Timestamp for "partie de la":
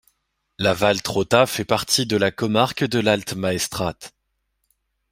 1.63-2.31